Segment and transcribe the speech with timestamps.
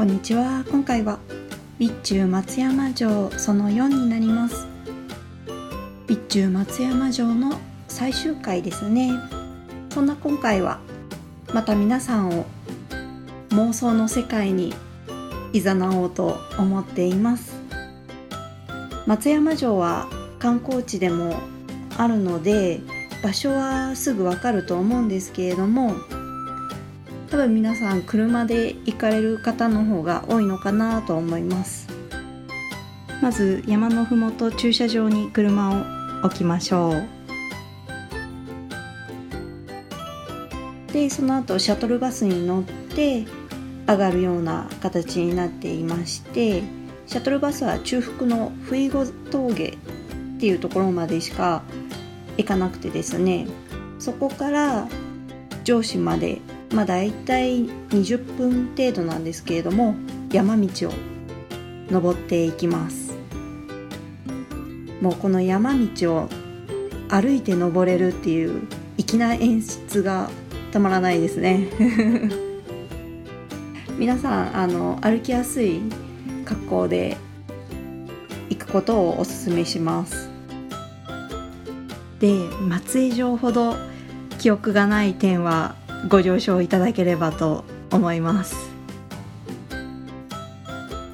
[0.00, 0.64] こんにちは。
[0.70, 1.18] 今回は
[1.78, 4.66] 備中松山城その4になります。
[6.08, 9.12] 備中松山城の最終回ですね。
[9.90, 10.80] そんな今回は
[11.52, 12.46] また皆さんを
[13.50, 14.72] 妄想の世界に
[15.52, 17.60] 誘おうと思っています。
[19.06, 20.08] 松山城は
[20.38, 21.38] 観光地でも
[21.98, 22.80] あるので
[23.22, 25.92] 場所はすぐわかると思うんですけれども
[27.30, 31.88] 多分皆さん車で行かれる方の方が多いのかなと思います。
[33.22, 35.70] まず山のふもと駐車場に車
[36.22, 37.20] を置きましょう。
[40.92, 43.24] でその後シャトルバスに乗って
[43.86, 46.64] 上がるような形になっていまして
[47.06, 49.76] シャトルバスは中腹の不意後峠っ
[50.40, 51.62] ていうところまでしか
[52.38, 53.46] 行かなくてですね
[54.00, 54.88] そこから
[55.62, 56.40] 上司まで
[56.72, 59.94] まあ大体20分程度なんですけれども
[60.32, 60.92] 山道を
[61.90, 63.10] 登っていきます。
[65.00, 66.28] もうこの山道を
[67.08, 68.62] 歩いて登れるっていう
[68.98, 70.30] 粋な演出が
[70.72, 71.68] たまらないですね。
[73.98, 75.80] 皆さんあの歩きやすい
[76.44, 77.16] 格好で
[78.48, 80.30] 行くことをおすすめします。
[82.20, 82.34] で
[82.68, 83.74] 松江城ほど
[84.38, 85.74] 記憶がない点は
[86.08, 88.56] ご了承いただければと思います。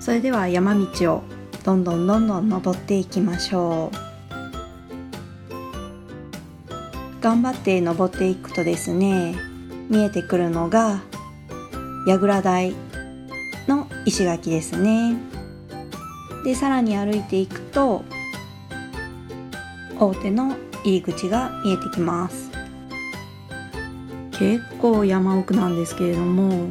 [0.00, 1.22] それでは山道を
[1.64, 3.96] どんどんどんどん登っていきましょう。
[7.20, 9.36] 頑張って登っていくとですね
[9.88, 11.02] 見えてくるのが
[12.04, 12.74] 櫓台
[13.68, 15.16] の石垣ですね。
[16.44, 18.02] でさらに歩いていくと
[20.00, 22.51] 大手の入り口が見えてきます。
[24.32, 26.70] 結構山奥なんですけれども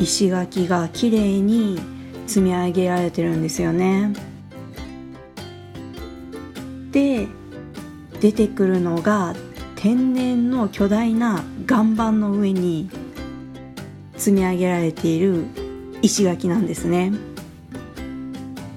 [0.00, 1.78] 石垣が綺麗に
[2.26, 4.12] 積み上げられてるんですよね。
[6.90, 7.28] で
[8.20, 9.34] 出てくるのが
[9.76, 12.88] 天然の巨大な岩盤の上に
[14.16, 15.44] 積み上げられている
[16.02, 17.12] 石垣なんですね。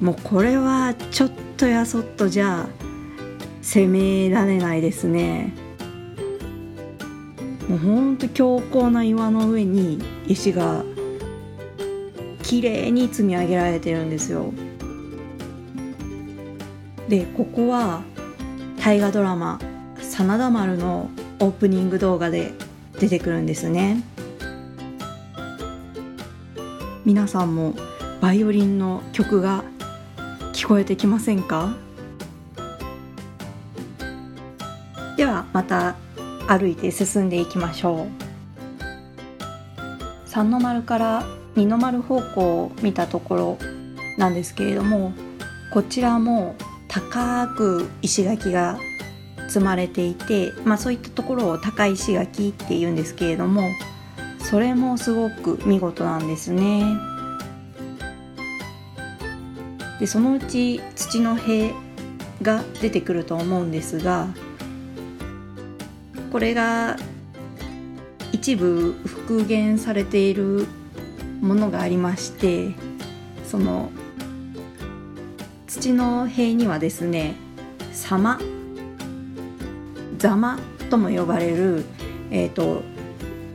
[0.01, 2.67] もうこれはちょっとやそっとじゃ
[3.61, 5.53] 攻められないですね。
[7.69, 10.83] もうほんと強硬な岩の上に石が
[12.41, 14.51] 綺麗に積み上げられてるんですよ。
[17.07, 18.01] でここは
[18.83, 19.59] 大河ドラマ
[20.01, 22.53] 「真田丸」のオープニング動画で
[22.99, 24.03] 出てくるんですね。
[27.05, 27.75] 皆さんも
[28.19, 29.63] バイオリンの曲が
[30.53, 31.75] 聞こえてきませんか？
[35.17, 35.95] ではまた
[36.49, 38.07] 歩いて進んでいきましょう。
[40.25, 41.23] 三の丸から
[41.55, 43.57] 二の丸方向を見たところ
[44.17, 45.13] なんですけれども
[45.73, 46.55] こちらも
[46.87, 48.79] 高く石垣が
[49.47, 53.63] 積まれていて、まあ、そういったところを高石垣っていうんですけれども
[54.39, 56.83] それもすごく見事なんですね。
[59.99, 61.73] でそのうち土の塀
[62.41, 64.27] が出てくると思うんですが
[66.31, 66.97] これが
[68.31, 70.67] 一部復元されている
[71.41, 72.75] ものがありまして
[73.45, 73.91] その
[75.67, 77.35] 土の塀にはですね
[77.93, 78.39] 「様」
[80.17, 81.85] 「ざま」とも呼ばれる、
[82.31, 82.81] えーと、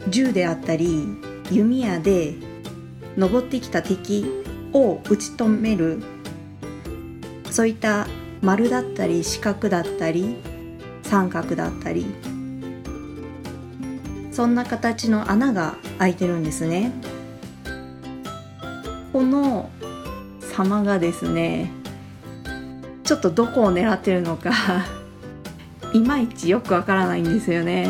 [0.08, 1.06] 銃であったり
[1.50, 2.34] 弓矢で
[3.16, 4.24] 登ってきた敵
[4.72, 6.02] を撃ち止める
[7.50, 8.06] そういった
[8.42, 10.36] 丸だったり四角だったり
[11.02, 12.06] 三角だったり
[14.34, 16.90] そんな形の穴が開いてるんですね。
[19.12, 19.70] この
[20.40, 21.70] 様がですね
[23.04, 24.50] ちょっとどこを狙ってるのか
[25.94, 27.88] いまいちよくわからないんですよね。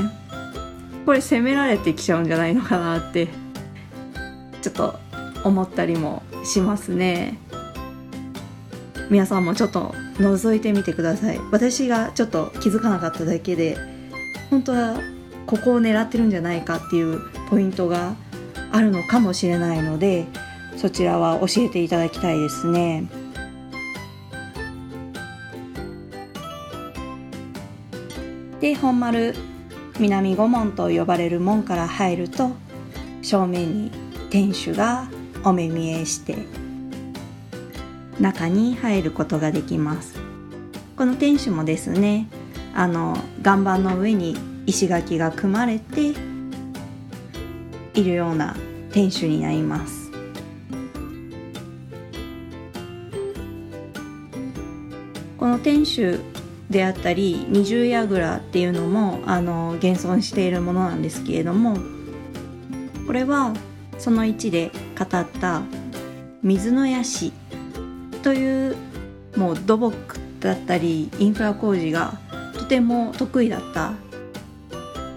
[1.06, 3.28] これ攻められてきちゃうんじゃないのかなって
[4.60, 4.98] ちょっと
[5.44, 7.38] 思ったりもしますね。
[9.08, 11.40] 皆さんもちょっと覗いてみてください。
[11.50, 13.78] 私がちょっと気づかなかっただけで
[14.50, 15.13] 本当は
[15.46, 18.14] ここを狙ってるんじゃないかっていうポイントが
[18.72, 20.26] あるのかもしれないので
[20.76, 23.08] そちらは教えていただきたいですね。
[28.60, 29.34] で本丸
[30.00, 32.50] 南御門と呼ばれる門から入ると
[33.20, 33.90] 正面に
[34.30, 35.06] 天守が
[35.44, 36.38] お目見えして
[38.18, 40.18] 中に入ることができます
[40.96, 42.26] この天守もですね
[42.74, 44.34] あの岩盤の上に
[44.66, 46.14] 石垣が組まれて
[47.94, 48.56] いるような
[48.92, 50.04] 天守になります。
[55.38, 56.20] この天守
[56.70, 61.76] であったり二重櫓っていうのもあの現存しているものなんですけれども
[63.06, 63.52] これは
[63.98, 65.62] その1で語った
[66.42, 67.32] 水の屋敷
[68.22, 68.76] という
[69.36, 69.94] もう土木
[70.40, 72.14] だったりインフラ工事が
[72.54, 73.92] とても得意だった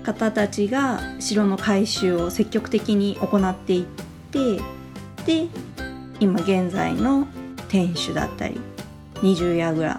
[0.07, 3.85] 方たちが城の改修を積極的に行っていっ
[4.31, 4.55] て
[5.25, 5.49] で
[6.21, 7.27] 今現在の
[7.67, 8.57] 天守だったり
[9.21, 9.97] 二重櫓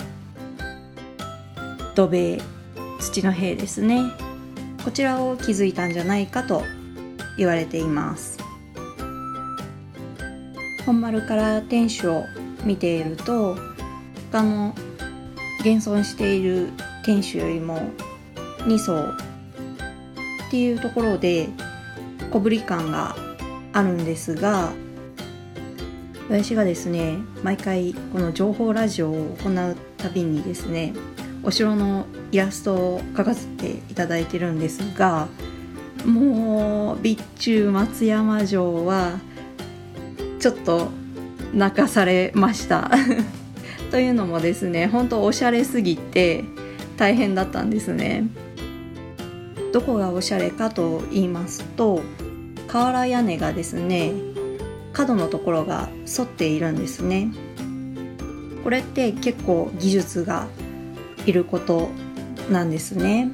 [1.94, 2.40] 土塀
[2.98, 4.02] 土の塀ですね。
[4.82, 6.62] こちらを築いたんじゃないかと
[7.36, 8.38] 言われています。
[10.86, 12.24] 本丸から天守を
[12.64, 13.56] 見ていると
[14.32, 14.74] 他の
[15.60, 16.70] 現存している
[17.04, 17.82] 天守よりも
[18.60, 19.27] 2層
[20.48, 21.50] っていうところで
[22.30, 23.14] 小ぶり感が
[23.74, 24.72] あるんですが
[26.28, 30.94] 私がですね毎回この情報ラジオを行うたびにですね
[31.42, 35.28] お城のイラストを描かせていただいてるんですが
[36.06, 39.20] もう備中松山城は
[40.40, 40.88] ちょっと
[41.52, 42.90] 泣かされました。
[43.90, 46.44] というのもですね本当おしゃれすぎて
[46.98, 48.26] 大変だったんですね。
[49.72, 52.02] どこがおしゃれかと言いますと
[52.66, 54.12] 瓦屋根がですね
[54.92, 57.30] 角のところが反っているんですね。
[58.64, 60.48] これって結構技術が
[61.24, 61.88] いること
[62.50, 63.30] なんですね。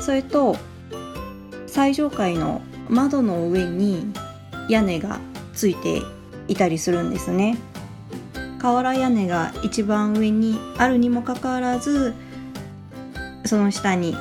[0.00, 0.56] それと
[1.66, 4.12] 最上階の窓の上に
[4.68, 5.20] 屋根が
[5.54, 6.02] ついて
[6.48, 7.56] いたりするんですね。
[8.58, 12.14] 瓦屋根が一番上にあるにもかかわらず
[13.44, 14.16] その下に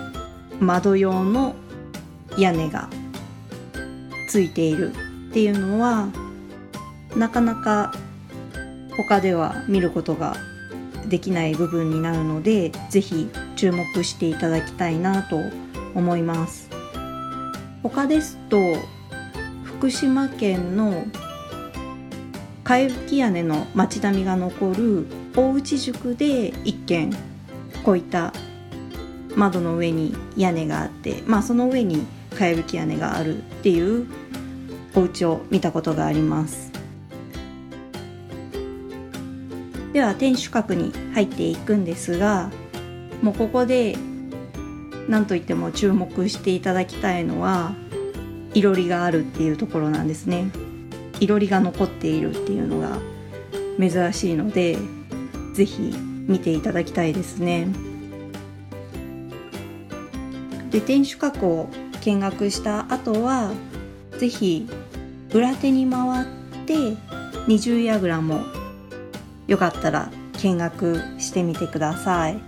[0.59, 1.55] 窓用の
[2.37, 2.89] 屋根が
[4.27, 4.93] ついている
[5.29, 6.07] っていうのは
[7.15, 7.93] なかなか
[8.97, 10.35] 他では見ることが
[11.07, 15.39] できない部分になるので是非注目していただきたいなと
[15.95, 16.69] 思います。
[17.83, 18.57] 他ですと
[19.63, 21.05] 福島県の
[22.63, 25.05] 貝吹屋根の町並みが残る
[25.35, 27.11] 大内宿で一軒
[27.83, 28.31] こういった
[29.35, 32.05] 窓の上に屋根があってまあその上に
[32.37, 34.07] かやぶき屋根があるっていう
[34.95, 36.71] お家を見たことがあります。
[39.93, 42.49] では天守閣に入っていくんですが
[43.21, 43.95] もうここで
[45.07, 47.75] 何といっても注目していただきたいのは
[48.55, 50.49] いろりがあるっていうところなんですね。
[51.19, 52.97] いろりが残っているっていうのが
[53.79, 54.77] 珍しいので
[55.53, 55.93] 是非
[56.27, 57.67] 見ていただきたいですね。
[60.73, 61.69] で天守閣を
[62.01, 63.51] 見学した後は
[64.17, 64.67] 是非
[65.31, 66.27] 裏手に回っ
[66.65, 66.97] て
[67.47, 68.41] 二重櫓も
[69.45, 70.11] よかったら
[70.41, 72.39] 見学してみてください。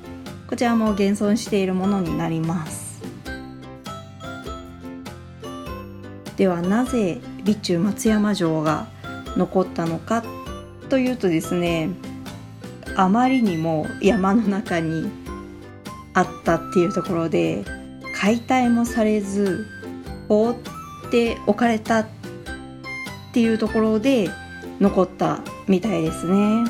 [0.47, 2.99] こちらも現存しているものになります。
[6.35, 8.87] ではなぜ備中松山城が
[9.37, 10.23] 残ったのか
[10.89, 11.89] というとですね
[12.95, 15.11] あまりにも山の中に
[16.13, 17.63] あったっていうところで
[18.15, 19.67] 解体もされず
[20.29, 20.55] 放っ
[21.11, 22.07] ておかれたっ
[23.33, 24.29] ていうところで
[24.79, 26.63] 残ったみたいですね。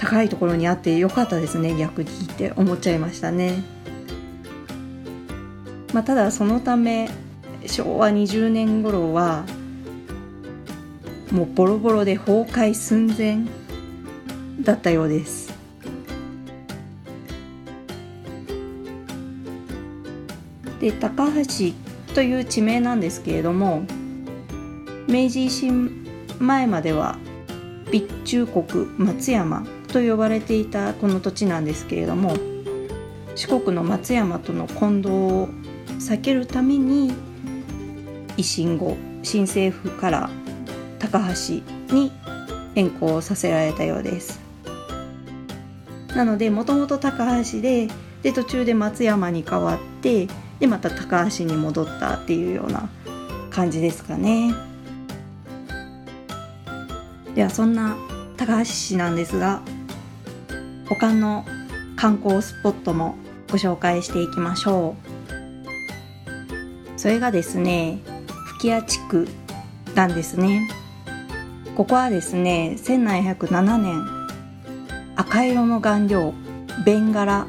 [0.00, 3.62] 高いところにあってよかったですね逆にって思っちゃいましたね。
[5.92, 7.08] まあ、ただそのため
[7.66, 9.44] 昭和20年頃は
[11.30, 13.44] もうボロボロで崩壊寸前
[14.60, 15.47] だったようです。
[20.80, 21.74] で高橋
[22.14, 23.82] という地名なんですけれども
[25.08, 26.06] 明治維新
[26.38, 27.18] 前までは
[27.86, 28.64] 備中国
[28.96, 32.36] 松山と呼ばれていたこの土地なんですけれども
[33.34, 35.48] 四国の松山との混同を
[35.98, 37.12] 避けるために
[38.36, 40.30] 維新後新政府から
[40.98, 42.12] 高橋に
[42.74, 44.40] 変更させられたようです。
[46.14, 47.88] なのでもともと高橋で
[48.22, 50.26] で途中で松山に変わって
[50.60, 52.88] でまた高橋に戻ったっていうような
[53.50, 54.52] 感じですかね。
[57.34, 57.96] ではそんな
[58.36, 59.62] 高橋市なんですが
[60.88, 61.44] 他の
[61.96, 63.16] 観光スポットも
[63.50, 64.96] ご紹介していきましょ
[66.96, 66.98] う。
[66.98, 68.00] それがですね
[68.58, 69.28] 吹屋地区
[69.94, 70.68] なんですね。
[71.76, 74.04] ここはですね1707年
[75.14, 76.34] 赤色の顔料
[76.84, 77.46] ベンガラ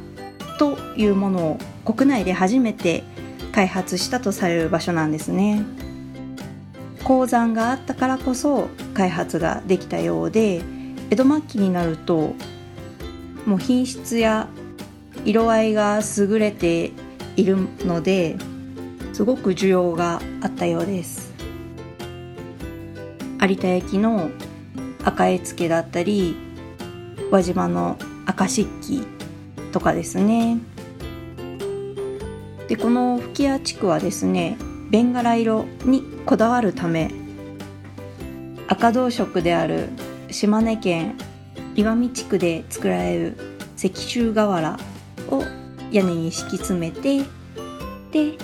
[0.60, 1.58] というものを
[1.92, 3.04] 国内で初めて
[3.52, 5.64] 開発したとされる場所なんですね。
[7.04, 10.62] 鉱山があったからこそ開発ができたようで
[11.10, 12.36] 江戸末期になると
[13.48, 14.48] もう品質や
[15.26, 16.92] 色合いが優れて
[17.36, 18.38] いるので
[19.14, 21.34] すごく需要があったようです。
[23.42, 24.30] 有田焼の
[25.04, 26.36] 赤絵付けだったり
[27.32, 29.02] 輪島の赤漆器
[29.72, 30.60] とかですね。
[32.70, 34.56] でこの吹屋地区はですね
[34.92, 37.12] ベンガラ色にこだわるため
[38.68, 39.90] 赤銅色である
[40.30, 41.18] 島根県
[41.76, 43.38] 岩見地区で作られる
[43.76, 44.78] 石州瓦
[45.30, 45.44] を
[45.92, 47.24] 屋根に敷き詰めて
[48.12, 48.38] で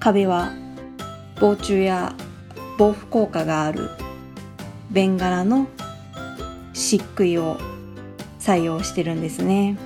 [0.00, 0.50] 壁は
[1.38, 2.14] 防虫や
[2.78, 3.90] 防腐効果がある
[4.90, 5.68] ベンガラの
[6.72, 7.58] 漆喰を
[8.40, 9.76] 採用してるんですね。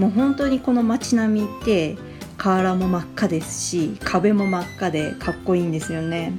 [0.00, 1.98] もう本当にこの街並みって
[2.38, 6.32] 瓦も真っ赤ですし壁も真っ赤でかっこいいんですよね。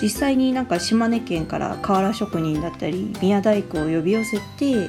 [0.00, 4.88] 実際になんか島根県から瓦職人だったり宮大工を呼び寄せて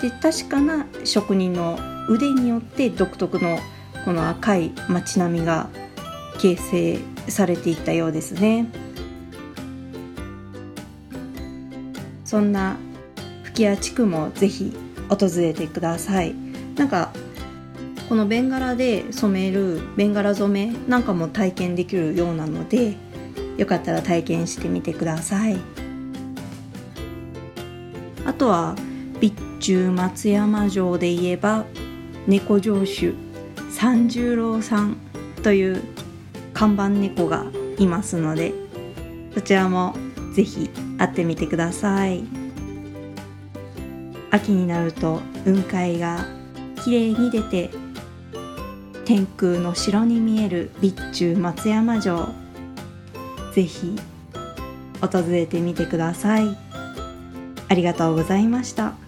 [0.00, 3.58] で確かな職人の腕によって独特の
[4.06, 5.68] この赤い街並みが
[6.38, 6.98] 形成
[7.28, 8.70] されていったようですね。
[12.24, 12.78] そんな
[13.56, 14.76] 吹屋地区もぜひ
[15.08, 16.34] 訪れてください
[16.76, 17.10] なんか
[18.06, 22.96] このベンガラで染めるベンガラ染めなんかも体験できるようなので
[23.56, 25.56] よかったら体験してみてください
[28.26, 28.76] あとは
[29.20, 31.64] 備中松山城で言えば
[32.26, 33.14] 猫城主
[33.70, 34.98] 三十郎さん
[35.42, 35.82] という
[36.52, 37.46] 看板猫が
[37.78, 38.52] いますので
[39.32, 39.94] そちらも
[40.34, 42.35] ぜひ会ってみてください
[44.36, 46.26] 秋になると雲海が
[46.84, 47.70] きれいに出て
[49.06, 52.28] 天空の城に見える備中松山城
[53.54, 53.96] ぜひ
[55.00, 56.56] 訪れてみてください
[57.68, 59.05] ありがとうございました。